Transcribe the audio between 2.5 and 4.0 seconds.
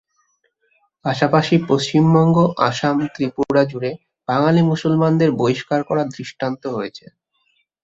আসাম, ত্রিপুরা জুড়ে